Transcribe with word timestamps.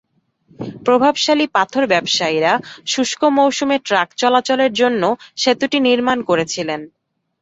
প্রভাবশালী 0.85 1.45
পাথর 1.55 1.83
ব্যবসায়ীরা 1.87 2.53
শুষ্ক 2.85 3.21
মৌসুমে 3.37 3.77
ট্রাক 3.87 4.09
চলাচলের 4.17 4.71
জন্য 4.73 5.03
সেতুটি 5.37 5.77
নির্মাণ 5.87 6.17
করেছিলেন। 6.23 6.81